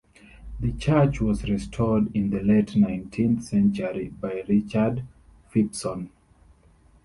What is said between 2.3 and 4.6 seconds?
the late nineteenth century by